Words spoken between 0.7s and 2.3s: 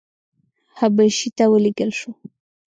حبشې ته ولېږل شو.